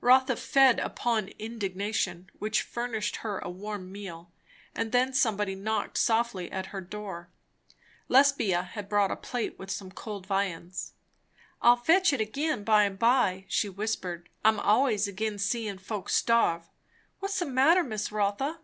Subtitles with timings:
[0.00, 4.32] Rotha fed upon indignation, which furnished her a warm meal;
[4.74, 7.28] and then somebody knocked softly at her door.
[8.08, 10.94] Lesbia had brought a plate with some cold viands.
[11.62, 14.28] "I'll fetch it agin by and by," she whispered.
[14.44, 16.68] "I'm allays agin seein' folks starve.
[17.20, 18.58] What's the matter, Miss Rotha?"